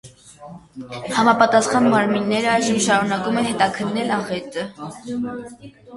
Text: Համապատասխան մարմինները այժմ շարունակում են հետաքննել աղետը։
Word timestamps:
Համապատասխան 1.17 1.89
մարմինները 1.95 2.49
այժմ 2.53 2.79
շարունակում 2.87 3.39
են 3.43 3.49
հետաքննել 3.51 4.15
աղետը։ 4.17 4.65